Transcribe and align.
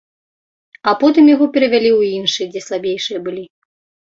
А 0.91 0.93
потым 1.03 1.29
яго 1.35 1.45
перавялі 1.57 1.91
ў 1.99 2.23
іншы, 2.23 2.41
дзе 2.55 2.61
слабейшыя 2.69 3.19
былі. 3.29 3.45